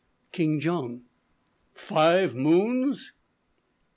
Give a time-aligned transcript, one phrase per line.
[0.31, 1.03] King John.
[1.75, 3.13] "Five moons?"